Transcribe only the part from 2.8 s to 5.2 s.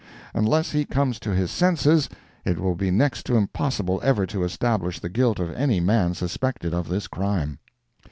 next to impossible ever to establish the